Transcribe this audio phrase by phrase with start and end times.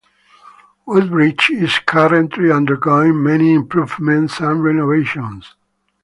[0.87, 5.53] Woodbridge is currently undergoing many improvements and renovations.